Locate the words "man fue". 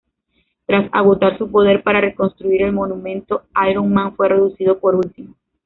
3.93-4.29